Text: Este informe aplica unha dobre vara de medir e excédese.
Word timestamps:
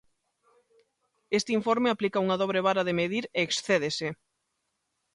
Este 1.37 1.51
informe 1.59 1.89
aplica 1.91 2.23
unha 2.25 2.39
dobre 2.41 2.59
vara 2.67 2.85
de 2.87 2.97
medir 3.01 3.23
e 3.37 3.39
excédese. 3.47 4.07